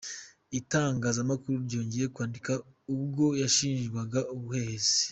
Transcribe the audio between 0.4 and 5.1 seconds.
Itangazamakuru ryongeye kwandika ubwo yashinjwaga ubuhehesi.